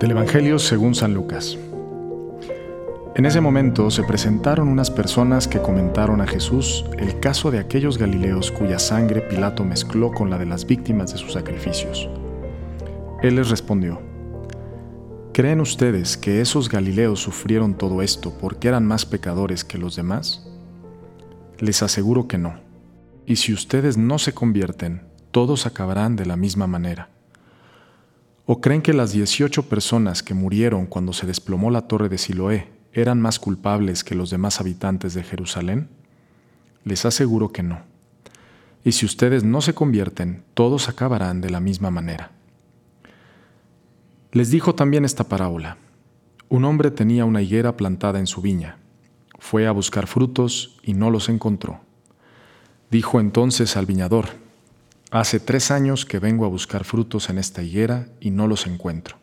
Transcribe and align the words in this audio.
Del 0.00 0.10
Evangelio 0.10 0.58
según 0.58 0.94
San 0.94 1.14
Lucas. 1.14 1.56
En 3.14 3.24
ese 3.24 3.40
momento 3.40 3.90
se 3.90 4.02
presentaron 4.02 4.68
unas 4.68 4.90
personas 4.90 5.48
que 5.48 5.62
comentaron 5.62 6.20
a 6.20 6.26
Jesús 6.26 6.84
el 6.98 7.18
caso 7.18 7.50
de 7.50 7.60
aquellos 7.60 7.96
Galileos 7.96 8.50
cuya 8.52 8.78
sangre 8.78 9.22
Pilato 9.22 9.64
mezcló 9.64 10.12
con 10.12 10.28
la 10.28 10.36
de 10.36 10.44
las 10.44 10.66
víctimas 10.66 11.12
de 11.12 11.18
sus 11.18 11.32
sacrificios. 11.32 12.10
Él 13.22 13.36
les 13.36 13.48
respondió, 13.48 14.02
¿Creen 15.32 15.62
ustedes 15.62 16.18
que 16.18 16.42
esos 16.42 16.68
Galileos 16.68 17.20
sufrieron 17.20 17.72
todo 17.72 18.02
esto 18.02 18.36
porque 18.38 18.68
eran 18.68 18.84
más 18.84 19.06
pecadores 19.06 19.64
que 19.64 19.78
los 19.78 19.96
demás? 19.96 20.46
Les 21.58 21.82
aseguro 21.82 22.28
que 22.28 22.36
no. 22.36 22.60
Y 23.24 23.36
si 23.36 23.54
ustedes 23.54 23.96
no 23.96 24.18
se 24.18 24.34
convierten, 24.34 25.08
todos 25.30 25.64
acabarán 25.64 26.16
de 26.16 26.26
la 26.26 26.36
misma 26.36 26.66
manera. 26.66 27.15
¿O 28.48 28.60
creen 28.60 28.80
que 28.80 28.92
las 28.92 29.10
18 29.10 29.68
personas 29.68 30.22
que 30.22 30.32
murieron 30.32 30.86
cuando 30.86 31.12
se 31.12 31.26
desplomó 31.26 31.72
la 31.72 31.88
torre 31.88 32.08
de 32.08 32.16
Siloé 32.16 32.70
eran 32.92 33.20
más 33.20 33.40
culpables 33.40 34.04
que 34.04 34.14
los 34.14 34.30
demás 34.30 34.60
habitantes 34.60 35.14
de 35.14 35.24
Jerusalén? 35.24 35.88
Les 36.84 37.04
aseguro 37.04 37.48
que 37.50 37.64
no. 37.64 37.80
Y 38.84 38.92
si 38.92 39.04
ustedes 39.04 39.42
no 39.42 39.62
se 39.62 39.74
convierten, 39.74 40.44
todos 40.54 40.88
acabarán 40.88 41.40
de 41.40 41.50
la 41.50 41.58
misma 41.58 41.90
manera. 41.90 42.30
Les 44.30 44.52
dijo 44.52 44.76
también 44.76 45.04
esta 45.04 45.24
parábola. 45.24 45.78
Un 46.48 46.64
hombre 46.64 46.92
tenía 46.92 47.24
una 47.24 47.42
higuera 47.42 47.76
plantada 47.76 48.20
en 48.20 48.28
su 48.28 48.42
viña. 48.42 48.78
Fue 49.40 49.66
a 49.66 49.72
buscar 49.72 50.06
frutos 50.06 50.78
y 50.84 50.94
no 50.94 51.10
los 51.10 51.28
encontró. 51.28 51.80
Dijo 52.92 53.18
entonces 53.18 53.76
al 53.76 53.86
viñador, 53.86 54.28
Hace 55.16 55.40
tres 55.40 55.70
años 55.70 56.04
que 56.04 56.18
vengo 56.18 56.44
a 56.44 56.48
buscar 56.48 56.84
frutos 56.84 57.30
en 57.30 57.38
esta 57.38 57.62
higuera 57.62 58.06
y 58.20 58.32
no 58.32 58.46
los 58.46 58.66
encuentro. 58.66 59.16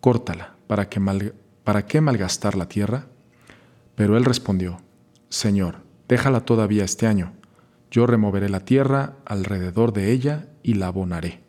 Córtala, 0.00 0.54
¿para 0.68 0.88
qué, 0.88 1.32
¿para 1.64 1.84
qué 1.84 2.00
malgastar 2.00 2.54
la 2.56 2.68
tierra? 2.68 3.08
Pero 3.96 4.16
él 4.16 4.24
respondió, 4.24 4.80
Señor, 5.28 5.78
déjala 6.06 6.42
todavía 6.42 6.84
este 6.84 7.08
año. 7.08 7.32
Yo 7.90 8.06
removeré 8.06 8.48
la 8.48 8.60
tierra 8.60 9.16
alrededor 9.24 9.92
de 9.92 10.12
ella 10.12 10.46
y 10.62 10.74
la 10.74 10.86
abonaré. 10.86 11.40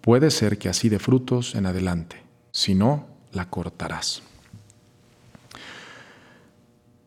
Puede 0.00 0.32
ser 0.32 0.58
que 0.58 0.68
así 0.68 0.88
de 0.88 0.98
frutos 0.98 1.54
en 1.54 1.66
adelante, 1.66 2.24
si 2.50 2.74
no, 2.74 3.06
la 3.30 3.48
cortarás. 3.50 4.24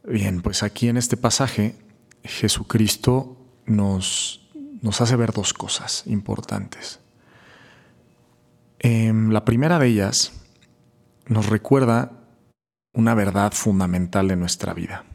Bien, 0.07 0.41
pues 0.41 0.63
aquí 0.63 0.87
en 0.87 0.95
este 0.95 1.17
pasaje 1.17 1.75
Jesucristo 2.23 3.35
nos 3.65 4.42
nos 4.83 4.99
hace 4.99 5.15
ver 5.15 5.31
dos 5.31 5.53
cosas 5.53 6.03
importantes. 6.07 6.99
Em, 8.79 9.31
la 9.31 9.45
primera 9.45 9.79
de 9.79 9.87
ellas 9.87 10.33
nos 11.25 11.47
recuerda 11.47 12.11
una 12.93 13.15
verdad 13.15 13.53
fundamental 13.53 14.27
de 14.27 14.35
nuestra 14.35 14.73
vida 14.73 15.05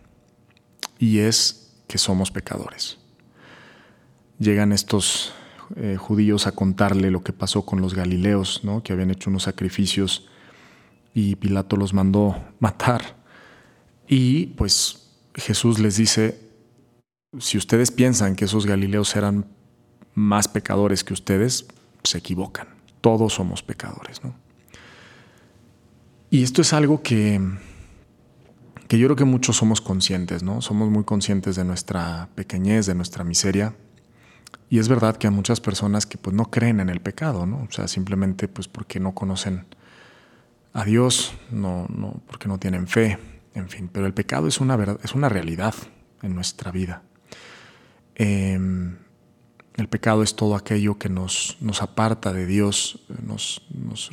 y 0.98 1.18
es 1.18 1.76
que 1.86 1.98
somos 1.98 2.30
pecadores. 2.30 2.98
Llegan 4.38 4.72
estos 4.72 5.34
eh, 5.76 5.96
judíos 5.98 6.46
a 6.46 6.52
contarle 6.52 7.10
lo 7.10 7.22
que 7.22 7.34
pasó 7.34 7.66
con 7.66 7.82
los 7.82 7.92
galileos, 7.92 8.64
¿no? 8.64 8.82
que 8.82 8.94
habían 8.94 9.10
hecho 9.10 9.28
unos 9.28 9.42
sacrificios 9.42 10.30
y 11.12 11.36
Pilato 11.36 11.76
los 11.76 11.92
mandó 11.92 12.42
matar. 12.58 13.18
Y 14.08 14.46
pues 14.46 15.10
Jesús 15.34 15.78
les 15.78 15.98
dice, 15.98 16.40
si 17.38 17.58
ustedes 17.58 17.90
piensan 17.90 18.34
que 18.34 18.46
esos 18.46 18.64
galileos 18.64 19.14
eran 19.14 19.57
más 20.18 20.48
pecadores 20.48 21.04
que 21.04 21.12
ustedes, 21.12 21.66
se 22.02 22.18
equivocan. 22.18 22.68
Todos 23.00 23.34
somos 23.34 23.62
pecadores, 23.62 24.22
¿no? 24.24 24.34
Y 26.30 26.42
esto 26.42 26.60
es 26.60 26.72
algo 26.72 27.02
que, 27.02 27.40
que 28.88 28.98
yo 28.98 29.06
creo 29.06 29.16
que 29.16 29.24
muchos 29.24 29.56
somos 29.56 29.80
conscientes, 29.80 30.42
¿no? 30.42 30.60
Somos 30.60 30.90
muy 30.90 31.04
conscientes 31.04 31.56
de 31.56 31.64
nuestra 31.64 32.28
pequeñez, 32.34 32.86
de 32.86 32.94
nuestra 32.94 33.24
miseria. 33.24 33.74
Y 34.68 34.78
es 34.78 34.88
verdad 34.88 35.16
que 35.16 35.28
hay 35.28 35.32
muchas 35.32 35.60
personas 35.60 36.04
que 36.04 36.18
pues 36.18 36.34
no 36.34 36.50
creen 36.50 36.80
en 36.80 36.90
el 36.90 37.00
pecado, 37.00 37.46
¿no? 37.46 37.66
O 37.68 37.72
sea, 37.72 37.88
simplemente 37.88 38.48
pues 38.48 38.68
porque 38.68 39.00
no 39.00 39.14
conocen 39.14 39.64
a 40.74 40.84
Dios, 40.84 41.32
no, 41.50 41.86
no, 41.88 42.20
porque 42.26 42.48
no 42.48 42.58
tienen 42.58 42.88
fe, 42.88 43.18
en 43.54 43.68
fin. 43.68 43.88
Pero 43.90 44.04
el 44.04 44.12
pecado 44.12 44.48
es 44.48 44.60
una, 44.60 44.76
verdad, 44.76 44.98
es 45.02 45.14
una 45.14 45.28
realidad 45.30 45.74
en 46.22 46.34
nuestra 46.34 46.70
vida. 46.72 47.02
Eh, 48.16 48.58
pecado 49.88 50.22
es 50.22 50.36
todo 50.36 50.54
aquello 50.54 50.98
que 50.98 51.08
nos, 51.08 51.56
nos 51.60 51.82
aparta 51.82 52.32
de 52.32 52.46
Dios, 52.46 53.00
nos, 53.24 53.62
nos, 53.70 54.10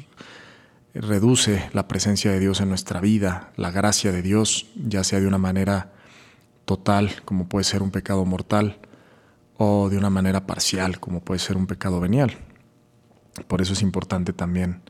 reduce 0.94 1.69
la 1.74 1.88
presencia 1.88 2.31
de 2.31 2.40
Dios 2.40 2.62
en 2.62 2.69
nuestra 2.69 3.02
vida, 3.02 3.52
la 3.58 3.69
gracia 3.69 4.12
de 4.12 4.22
Dios, 4.22 4.68
ya 4.75 5.03
sea 5.03 5.19
de 5.19 5.28
una 5.28 5.38
manera 5.38 5.91
total, 6.64 7.22
como 7.25 7.50
puede 7.50 7.66
ser 7.66 7.84
un 7.84 7.91
pecado 7.91 8.24
mortal, 8.25 8.80
o 9.58 9.90
de 9.90 9.97
una 9.97 10.09
manera 10.09 10.46
parcial, 10.46 11.00
como 11.00 11.22
puede 11.22 11.40
ser 11.40 11.58
un 11.58 11.68
pecado 11.68 12.00
venial. 12.00 12.38
Por 13.47 13.62
eso 13.62 13.74
es 13.74 13.81
importante 13.81 14.34
también 14.34 14.81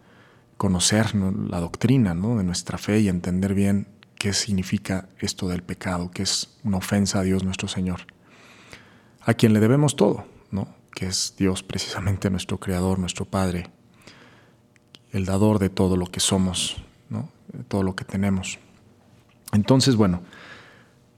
conocer 0.57 1.15
la 1.15 1.59
doctrina 1.59 2.13
de 2.13 2.43
nuestra 2.43 2.77
fe 2.77 2.99
y 2.99 3.09
entender 3.09 3.53
bien 3.53 3.87
qué 4.15 4.33
significa 4.33 5.09
esto 5.19 5.47
del 5.47 5.63
pecado, 5.63 6.11
que 6.11 6.23
es 6.23 6.57
una 6.63 6.77
ofensa 6.77 7.19
a 7.19 7.23
Dios 7.23 7.43
nuestro 7.43 7.67
Señor, 7.67 8.01
a 9.21 9.33
quien 9.33 9.53
le 9.53 9.59
debemos 9.59 9.95
todo, 9.95 10.25
que 10.95 11.05
es 11.05 11.35
Dios 11.37 11.61
precisamente 11.61 12.31
nuestro 12.31 12.57
Creador, 12.57 12.97
nuestro 12.97 13.25
Padre, 13.25 13.69
el 15.11 15.25
dador 15.25 15.59
de 15.59 15.69
todo 15.69 15.97
lo 15.97 16.07
que 16.07 16.19
somos, 16.19 16.77
de 17.53 17.63
todo 17.63 17.83
lo 17.83 17.95
que 17.95 18.03
tenemos. 18.03 18.57
Entonces, 19.51 19.95
bueno, 19.95 20.23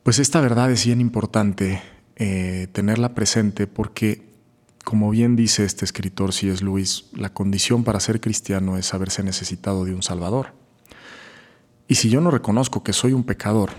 pues 0.03 0.19
esta 0.19 0.41
verdad 0.41 0.71
es 0.71 0.85
bien 0.85 0.99
importante 0.99 1.81
eh, 2.15 2.67
tenerla 2.71 3.15
presente 3.15 3.67
porque, 3.67 4.27
como 4.83 5.09
bien 5.09 5.35
dice 5.35 5.63
este 5.63 5.85
escritor 5.85 6.33
si 6.33 6.49
es 6.49 6.61
Luis, 6.61 7.05
la 7.13 7.33
condición 7.33 7.83
para 7.83 7.99
ser 7.99 8.19
cristiano 8.19 8.77
es 8.77 8.93
haberse 8.93 9.23
necesitado 9.23 9.85
de 9.85 9.93
un 9.93 10.03
Salvador. 10.03 10.53
Y 11.87 11.95
si 11.95 12.09
yo 12.09 12.19
no 12.19 12.31
reconozco 12.31 12.83
que 12.83 12.93
soy 12.93 13.13
un 13.13 13.23
pecador, 13.23 13.71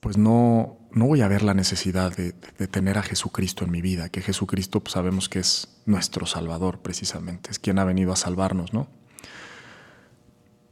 pues 0.00 0.16
no, 0.16 0.78
no 0.92 1.06
voy 1.06 1.20
a 1.20 1.28
ver 1.28 1.42
la 1.42 1.54
necesidad 1.54 2.14
de, 2.16 2.32
tener 2.32 2.98
a 2.98 3.02
Jesucristo 3.02 3.64
en 3.64 3.70
mi 3.70 3.80
vida, 3.80 4.08
que 4.08 4.22
Jesucristo 4.22 4.80
pues, 4.80 4.92
sabemos 4.92 5.28
que 5.28 5.38
es 5.38 5.68
nuestro 5.86 6.26
Salvador 6.26 6.80
precisamente, 6.80 7.50
es 7.50 7.58
quien 7.58 7.78
ha 7.78 7.84
venido 7.84 8.12
a 8.12 8.16
salvarnos, 8.16 8.72
¿no? 8.72 8.88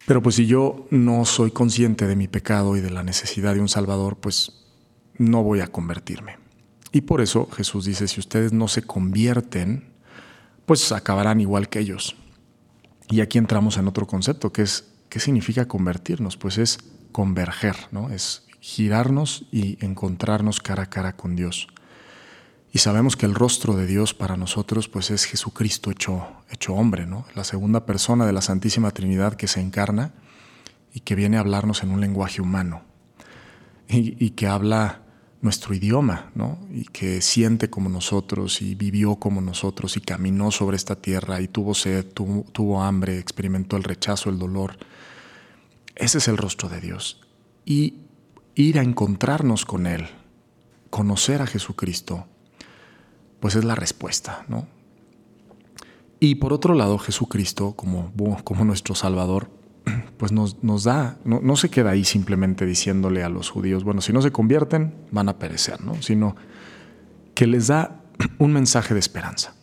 Pero 0.07 0.23
pues 0.23 0.37
si 0.37 0.47
yo 0.47 0.87
no 0.91 1.27
soy 1.27 1.51
consciente 1.51 2.07
de 2.07 2.17
mi 2.17 2.29
pecado 2.29 2.77
y 2.77 2.81
de 2.81 2.91
la 2.91 3.03
necesidad 3.03 3.55
de 3.55 3.61
un 3.61 3.69
Salvador, 3.69 4.17
pues 4.17 4.65
no 5.19 5.43
voy 5.43 5.61
a 5.61 5.67
convertirme. 5.67 6.39
Y 6.93 7.03
por 7.03 7.21
eso 7.21 7.47
Jesús 7.51 7.85
dice, 7.85 8.09
si 8.09 8.19
ustedes 8.19 8.55
no 8.55 8.69
se 8.69 8.81
convierten, 8.81 9.93
pues 10.65 10.93
acabarán 10.93 11.43
igual 11.43 11.69
que 11.69 11.81
ellos. 11.81 12.17
Y 13.11 13.21
aquí 13.21 13.37
entramos 13.37 13.77
en 13.77 13.87
otro 13.87 14.07
concepto, 14.07 14.51
que 14.51 14.63
es, 14.63 14.87
¿qué 15.11 15.21
significa 15.21 15.69
convertirnos? 15.69 16.39
Pues 16.39 16.57
es 16.57 16.79
converger, 17.13 17.77
¿no? 17.91 18.09
Es 18.09 18.48
girarnos 18.69 19.47
y 19.51 19.83
encontrarnos 19.83 20.61
cara 20.61 20.83
a 20.83 20.91
cara 20.91 21.17
con 21.17 21.35
Dios. 21.35 21.69
Y 22.71 22.81
sabemos 22.81 23.17
que 23.17 23.25
el 23.25 23.35
rostro 23.35 23.75
de 23.75 23.87
Dios 23.87 24.13
para 24.13 24.37
nosotros 24.37 24.91
pues 24.91 25.11
es 25.11 25.25
Jesucristo 25.25 25.91
hecho, 25.91 26.29
hecho 26.51 26.75
hombre, 26.75 27.07
¿no? 27.07 27.25
la 27.35 27.45
segunda 27.45 27.87
persona 27.87 28.27
de 28.27 28.35
la 28.35 28.43
Santísima 28.43 28.91
Trinidad 28.91 29.37
que 29.37 29.49
se 29.49 29.63
encarna 29.63 30.13
y 30.93 31.01
que 31.01 31.15
viene 31.15 31.39
a 31.39 31.41
hablarnos 31.41 31.83
en 31.83 31.91
un 31.91 32.03
lenguaje 32.03 32.43
humano 32.43 32.83
y, 33.89 34.31
que 34.31 34.47
habla 34.47 35.01
nuestro 35.41 35.73
idioma, 35.73 36.31
¿no? 36.35 36.59
y 36.71 36.85
que 36.85 37.23
siente 37.23 37.71
como 37.71 37.89
nosotros 37.89 38.61
y 38.61 38.75
vivió 38.75 39.17
como 39.17 39.41
nosotros 39.41 39.97
y 39.97 40.03
caminó 40.03 40.51
sobre 40.51 40.77
esta 40.77 40.97
tierra 40.97 41.41
y 41.41 41.49
tuvo 41.49 41.73
sed, 41.73 42.05
tuvo, 42.05 42.45
tuvo 42.53 42.83
hambre, 42.83 43.19
experimentó 43.19 43.79
el 43.79 43.85
rechazo, 43.85 44.29
el 44.29 44.39
dolor. 44.39 44.77
Ese 45.95 46.19
es 46.19 46.29
el 46.29 46.37
rostro 46.37 46.69
de 46.69 46.83
Dios. 46.83 47.23
Y 47.65 48.08
ir 48.63 48.79
a 48.79 48.83
encontrarnos 48.83 49.65
con 49.65 49.87
Él, 49.87 50.09
conocer 50.91 51.43
a 51.43 51.47
Jesucristo, 51.47 52.27
pues 53.39 53.55
es 53.55 53.65
la 53.65 53.77
respuesta, 53.77 54.45
¿no? 54.49 54.67
Y 56.19 56.37
por 56.37 56.53
otro 56.53 56.75
lado, 56.75 56.99
Jesucristo, 56.99 57.75
como, 57.75 58.13
como 58.43 58.65
nuestro 58.65 58.97
Salvador, 58.97 59.49
pues 60.17 60.33
nos, 60.33 60.63
nos 60.65 60.83
da, 60.83 61.19
no, 61.25 61.41
no, 61.41 61.55
se 61.55 61.71
queda 61.71 61.91
ahí 61.91 62.05
simplemente 62.05 62.67
diciéndole 62.67 63.23
a 63.23 63.29
los 63.29 63.49
judíos, 63.49 63.85
bueno, 63.85 64.01
si 64.01 64.13
no 64.13 64.21
se 64.23 64.33
convierten, 64.33 64.93
van 65.13 65.29
a 65.29 65.39
perecer, 65.39 65.81
¿no? 65.81 66.03
Sino 66.03 66.35
que 67.35 67.47
les 67.47 67.69
da 67.69 68.01
un 68.39 68.53
mensaje 68.53 68.93
de 68.93 69.01
esperanza. 69.01 69.55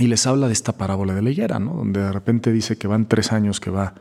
Y 0.00 0.08
les 0.08 0.26
habla 0.26 0.48
de 0.48 0.54
esta 0.54 0.72
parábola 0.72 1.14
de 1.14 1.22
la 1.22 1.30
higuera, 1.30 1.60
¿no? 1.60 1.74
Donde 1.74 2.00
de 2.00 2.10
repente 2.10 2.50
dice 2.50 2.76
que 2.76 2.88
van 2.88 3.06
tres 3.06 3.30
años 3.30 3.60
que 3.60 3.70
va 3.70 3.94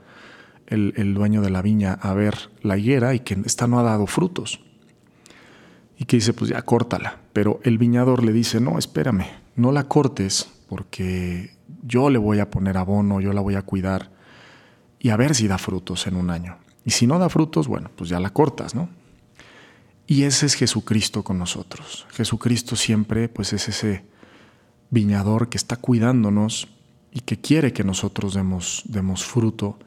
el, 0.71 1.13
dueño 1.13 1.41
de 1.41 1.49
la 1.49 1.61
viña 1.61 1.93
a 1.93 2.13
ver 2.13 2.49
la 2.61 2.77
higuera 2.77 3.13
y 3.13 3.19
que 3.19 3.37
esta 3.45 3.67
no 3.67 3.79
ha 3.79 3.83
dado 3.83 4.07
frutos. 4.07 4.61
Y 5.97 6.05
que 6.05 6.17
dice, 6.17 6.33
pues 6.33 6.49
ya 6.49 6.61
córtala. 6.63 7.19
Pero 7.33 7.59
el 7.63 7.77
viñador 7.77 8.23
le 8.23 8.33
dice, 8.33 8.59
no, 8.59 8.79
espérame, 8.79 9.27
no 9.55 9.71
la 9.71 9.87
cortes 9.87 10.49
porque 10.67 11.51
yo 11.83 12.09
le 12.09 12.17
voy 12.17 12.39
a 12.39 12.49
poner 12.49 12.77
abono, 12.77 13.21
yo 13.21 13.33
la 13.33 13.41
voy 13.41 13.55
a 13.55 13.61
cuidar 13.61 14.11
y 14.99 15.09
a 15.09 15.17
ver 15.17 15.35
si 15.35 15.47
da 15.47 15.57
frutos 15.57 16.07
en 16.07 16.15
un 16.15 16.29
año. 16.29 16.57
Y 16.85 16.91
si 16.91 17.05
no 17.05 17.19
da 17.19 17.29
frutos, 17.29 17.67
bueno, 17.67 17.91
pues 17.95 18.09
ya 18.09 18.19
la 18.19 18.31
cortas, 18.31 18.73
¿no? 18.73 18.89
Y 20.07 20.23
ese 20.23 20.45
es 20.45 20.55
Jesucristo 20.55 21.23
con 21.23 21.37
nosotros. 21.37 22.07
Jesucristo 22.11 22.75
siempre, 22.75 23.29
pues 23.29 23.53
es 23.53 23.69
ese 23.69 24.03
viñador 24.89 25.49
que 25.49 25.57
está 25.57 25.77
cuidándonos 25.77 26.67
y 27.11 27.21
que 27.21 27.39
quiere 27.39 27.73
que 27.73 27.83
nosotros 27.83 28.33
demos, 28.33 28.83
demos 28.85 29.23
fruto. 29.23 29.77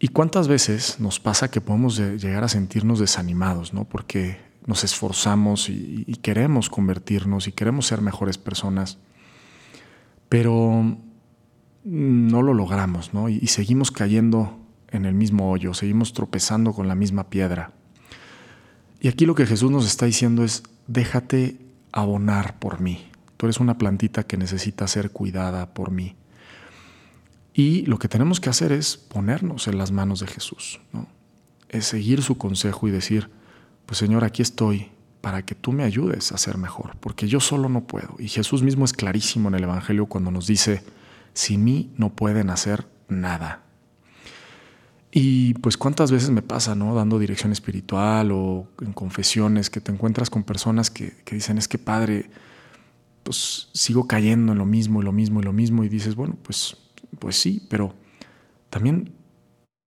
¿Y 0.00 0.08
cuántas 0.08 0.46
veces 0.46 1.00
nos 1.00 1.18
pasa 1.18 1.50
que 1.50 1.60
podemos 1.60 1.98
llegar 1.98 2.44
a 2.44 2.48
sentirnos 2.48 3.00
desanimados, 3.00 3.74
¿no? 3.74 3.84
Porque 3.84 4.38
nos 4.66 4.84
esforzamos 4.84 5.68
y, 5.68 6.04
queremos 6.22 6.70
convertirnos 6.70 7.48
y 7.48 7.52
queremos 7.52 7.86
ser 7.86 8.00
mejores 8.00 8.38
personas, 8.38 8.98
pero 10.28 10.96
no 11.84 12.42
lo 12.42 12.54
logramos, 12.54 13.12
¿no? 13.12 13.28
Y, 13.28 13.38
y 13.42 13.48
seguimos 13.48 13.90
cayendo 13.90 14.58
en 14.90 15.04
el 15.04 15.14
mismo 15.14 15.50
hoyo, 15.50 15.74
seguimos 15.74 16.12
tropezando 16.12 16.72
con 16.72 16.86
la 16.86 16.94
misma 16.94 17.28
piedra. 17.28 17.72
Y 19.00 19.08
aquí 19.08 19.26
lo 19.26 19.34
que 19.34 19.46
Jesús 19.46 19.70
nos 19.70 19.86
está 19.86 20.06
diciendo 20.06 20.44
es, 20.44 20.62
déjate 20.86 21.58
abonar 21.92 22.58
por 22.58 22.80
mí. 22.80 23.08
Tú 23.36 23.46
eres 23.46 23.58
una 23.58 23.78
plantita 23.78 24.24
que 24.24 24.36
necesita 24.36 24.86
ser 24.86 25.10
cuidada 25.10 25.72
por 25.72 25.90
mí. 25.90 26.17
Y 27.58 27.84
lo 27.86 27.98
que 27.98 28.06
tenemos 28.06 28.38
que 28.38 28.50
hacer 28.50 28.70
es 28.70 28.96
ponernos 28.96 29.66
en 29.66 29.78
las 29.78 29.90
manos 29.90 30.20
de 30.20 30.28
Jesús. 30.28 30.80
Es 31.68 31.86
seguir 31.86 32.22
su 32.22 32.38
consejo 32.38 32.86
y 32.86 32.92
decir, 32.92 33.30
pues 33.84 33.98
Señor, 33.98 34.22
aquí 34.22 34.42
estoy 34.42 34.92
para 35.20 35.44
que 35.44 35.56
tú 35.56 35.72
me 35.72 35.82
ayudes 35.82 36.30
a 36.30 36.38
ser 36.38 36.56
mejor, 36.56 36.96
porque 37.00 37.26
yo 37.26 37.40
solo 37.40 37.68
no 37.68 37.84
puedo. 37.84 38.14
Y 38.20 38.28
Jesús 38.28 38.62
mismo 38.62 38.84
es 38.84 38.92
clarísimo 38.92 39.48
en 39.48 39.56
el 39.56 39.64
Evangelio 39.64 40.06
cuando 40.06 40.30
nos 40.30 40.46
dice, 40.46 40.84
sin 41.32 41.64
mí 41.64 41.90
no 41.96 42.10
pueden 42.10 42.50
hacer 42.50 42.86
nada. 43.08 43.64
Y 45.10 45.54
pues 45.54 45.76
cuántas 45.76 46.12
veces 46.12 46.30
me 46.30 46.42
pasa, 46.42 46.76
¿no? 46.76 46.94
Dando 46.94 47.18
dirección 47.18 47.50
espiritual 47.50 48.30
o 48.30 48.68
en 48.80 48.92
confesiones, 48.92 49.68
que 49.68 49.80
te 49.80 49.90
encuentras 49.90 50.30
con 50.30 50.44
personas 50.44 50.92
que, 50.92 51.12
que 51.24 51.34
dicen, 51.34 51.58
es 51.58 51.66
que 51.66 51.78
Padre, 51.78 52.30
pues 53.24 53.68
sigo 53.72 54.06
cayendo 54.06 54.52
en 54.52 54.58
lo 54.58 54.64
mismo 54.64 55.02
y 55.02 55.04
lo 55.04 55.12
mismo 55.12 55.40
y 55.40 55.42
lo 55.42 55.52
mismo. 55.52 55.82
Y 55.82 55.88
dices, 55.88 56.14
bueno, 56.14 56.36
pues, 56.44 56.76
pues 57.18 57.36
sí, 57.36 57.66
pero 57.68 57.94
también, 58.70 59.14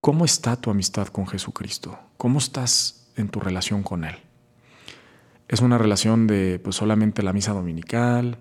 ¿cómo 0.00 0.24
está 0.24 0.56
tu 0.56 0.70
amistad 0.70 1.08
con 1.08 1.26
Jesucristo? 1.26 1.98
¿Cómo 2.16 2.38
estás 2.38 3.02
en 3.16 3.28
tu 3.28 3.40
relación 3.40 3.82
con 3.82 4.04
Él. 4.04 4.16
¿Es 5.48 5.60
una 5.60 5.78
relación 5.78 6.26
de 6.26 6.58
pues, 6.62 6.76
solamente 6.76 7.22
la 7.22 7.32
misa 7.32 7.52
dominical? 7.52 8.38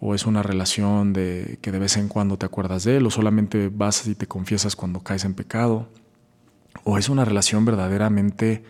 ¿O 0.00 0.14
es 0.14 0.26
una 0.26 0.42
relación 0.42 1.12
de 1.12 1.58
que 1.60 1.72
de 1.72 1.78
vez 1.78 1.96
en 1.96 2.08
cuando 2.08 2.38
te 2.38 2.46
acuerdas 2.46 2.84
de 2.84 2.96
Él? 2.96 3.06
¿O 3.06 3.10
solamente 3.10 3.68
vas 3.68 4.06
y 4.06 4.14
te 4.14 4.26
confiesas 4.26 4.76
cuando 4.76 5.00
caes 5.00 5.24
en 5.24 5.34
pecado? 5.34 5.88
¿O 6.84 6.98
es 6.98 7.08
una 7.08 7.24
relación 7.24 7.64
verdaderamente 7.64 8.64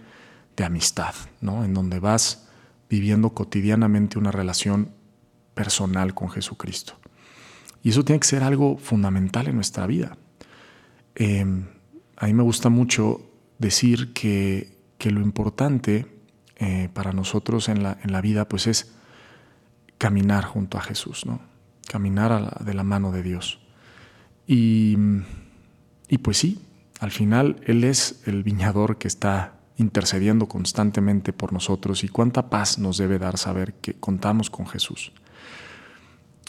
de 0.56 0.64
amistad, 0.64 1.14
¿no? 1.40 1.64
en 1.64 1.74
donde 1.74 2.00
vas 2.00 2.48
viviendo 2.88 3.30
cotidianamente 3.30 4.18
una 4.18 4.32
relación 4.32 4.92
personal 5.54 6.14
con 6.14 6.30
Jesucristo? 6.30 6.94
Y 7.88 7.90
eso 7.90 8.05
tiene 8.05 8.20
que 8.20 8.26
ser 8.26 8.43
algo 8.43 8.76
fundamental 8.76 9.49
en 9.49 9.55
nuestra 9.55 9.87
vida. 9.87 10.19
Em, 11.14 11.64
a 12.17 12.26
mí 12.26 12.35
me 12.35 12.43
gusta 12.43 12.69
mucho 12.69 13.23
decir 13.58 14.12
que 14.12 14.79
que 14.99 15.11
lo 15.12 15.20
importante 15.20 16.06
eh, 16.56 16.88
para 16.93 17.12
nosotros 17.12 17.69
en 17.69 17.82
la, 17.82 17.99
en 18.02 18.12
la, 18.12 18.20
vida 18.20 18.49
pues 18.49 18.67
es 18.67 18.93
caminar 19.96 20.44
junto 20.44 20.76
a 20.76 20.82
Jesús, 20.82 21.25
¿no? 21.25 21.40
caminar 21.87 22.62
de 22.64 22.75
la 22.75 22.82
mano 22.82 23.12
de 23.12 23.23
Dios. 23.23 23.61
Y, 24.46 24.96
y 26.08 26.19
pues 26.19 26.37
sí, 26.37 26.61
al 27.00 27.12
final 27.12 27.61
Él 27.64 27.85
es 27.85 28.23
el 28.26 28.43
viñador 28.43 28.99
que 28.99 29.08
está 29.08 29.55
intercediendo 29.76 30.49
constantemente 30.49 31.32
por 31.32 31.52
nosotros 31.52 32.02
y 32.02 32.08
cuánta 32.08 32.50
paz 32.50 32.79
nos 32.79 32.99
debe 32.99 33.19
dar 33.19 33.38
saber 33.38 33.75
que 33.75 33.94
contamos 33.94 34.50
con 34.50 34.67
Jesús. 34.67 35.12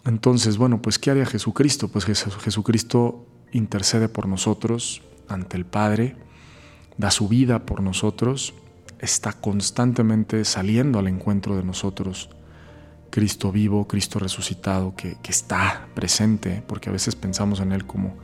Entonces, 0.10 0.58
bueno, 0.58 0.82
pues 0.82 0.98
¿qué 0.98 1.12
haría 1.12 1.28
Jesucristo? 1.28 1.88
Pues 1.88 2.04
Jesucristo 2.04 3.28
intercede 3.52 4.10
por 4.10 4.28
nosotros 4.28 5.04
ante 5.28 5.56
el 5.56 5.68
Padre, 5.68 6.16
da 6.98 7.12
su 7.12 7.28
vida 7.28 7.60
por 7.60 7.84
nosotros, 7.84 8.56
está 8.98 9.34
constantemente 9.34 10.46
saliendo 10.46 10.98
al 10.98 11.10
encuentro 11.10 11.56
de 11.56 11.64
nosotros. 11.64 12.32
Cristo 13.12 13.52
vivo, 13.52 13.88
Cristo 13.88 14.18
resucitado, 14.18 14.96
que, 14.96 15.16
está 15.28 15.88
presente, 15.94 16.64
porque 16.66 16.90
a 16.90 16.92
veces 16.92 17.16
pensamos 17.16 17.60
en 17.60 17.72
Él 17.72 17.86
como 17.86 18.18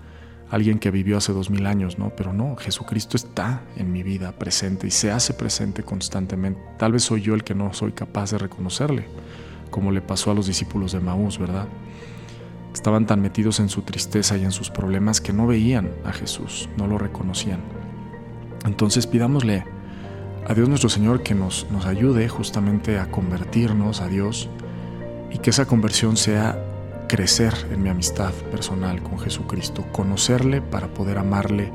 alguien 0.49 0.79
que 0.79 0.89
vivió 0.89 1.17
hace 1.17 1.33
dos 1.33 1.51
mil 1.51 1.67
años, 1.67 1.99
¿no? 1.99 2.15
Pero 2.17 2.33
no, 2.33 2.55
Jesucristo 2.55 3.15
está 3.15 3.61
en 3.77 3.91
mi 3.91 4.01
vida 4.01 4.31
presente 4.31 4.87
y 4.87 4.91
se 4.91 5.11
hace 5.11 5.35
presente 5.35 5.83
constantemente. 5.83 6.59
Tal 6.79 6.93
vez 6.93 7.03
soy 7.03 7.21
yo 7.21 7.35
el 7.35 7.43
que 7.43 7.53
no 7.53 7.73
soy 7.73 7.91
capaz 7.91 8.31
de 8.31 8.39
reconocerle, 8.39 9.05
como 9.75 9.91
le 9.91 9.99
pasó 9.99 10.31
a 10.31 10.33
los 10.33 10.47
discípulos 10.47 10.93
de 10.93 11.01
Maús, 11.01 11.37
¿verdad? 11.37 11.67
Estaban 12.73 13.05
tan 13.05 13.21
metidos 13.21 13.59
en 13.59 13.67
su 13.67 13.81
tristeza 13.81 14.37
y 14.37 14.45
en 14.45 14.53
sus 14.53 14.69
problemas 14.69 15.19
que 15.19 15.33
no 15.33 15.47
veían 15.47 15.91
a 16.05 16.13
Jesús, 16.13 16.69
no 16.77 16.87
lo 16.87 16.97
reconocían. 16.97 17.59
Entonces 18.65 19.05
pidámosle 19.05 19.65
a 20.47 20.53
Dios 20.53 20.69
nuestro 20.69 20.87
Señor 20.87 21.23
que 21.23 21.35
nos, 21.35 21.67
nos 21.71 21.87
ayude 21.87 22.29
justamente 22.29 22.99
a 22.99 23.11
convertirnos 23.11 23.99
a 23.99 24.07
Dios 24.07 24.47
y 25.29 25.39
que 25.39 25.49
esa 25.49 25.67
conversión 25.67 26.15
sea 26.15 26.57
crecer 27.09 27.53
en 27.69 27.83
mi 27.83 27.89
amistad 27.89 28.31
personal 28.51 29.03
con 29.03 29.19
Jesucristo, 29.19 29.85
conocerle 29.91 30.61
para 30.61 30.87
poder 30.87 31.17
amarle 31.17 31.73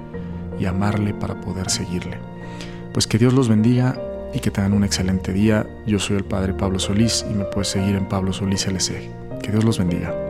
y 0.58 0.64
amarle 0.64 1.12
para 1.12 1.38
poder 1.43 1.69
seguirle. 1.69 2.17
Pues 2.94 3.06
que 3.06 3.19
Dios 3.19 3.35
los 3.35 3.50
bendiga 3.50 4.00
y 4.32 4.41
que 4.41 4.50
tengan 4.50 4.73
un 4.73 4.85
excelente 4.85 5.32
día. 5.32 5.67
Yo 5.87 5.99
soy 5.99 6.17
el 6.17 6.25
Padre 6.25 6.55
Pablo 6.55 6.79
Solís 6.79 7.25
y 7.31 7.35
me 7.35 7.44
puedes 7.44 7.69
seguir 7.69 7.97
en 7.97 8.09
Pablo 8.09 8.32
Solís 8.32 8.67
LC. 8.67 9.11
Que 9.43 9.50
Dios 9.50 9.65
los 9.65 9.79
bendiga. 9.79 10.30